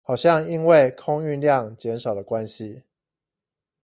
[0.03, 2.81] 好像因為空運量減少的關係